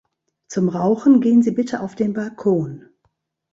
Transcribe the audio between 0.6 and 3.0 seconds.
Rauchen gehen Sie bitte auf den Balkon!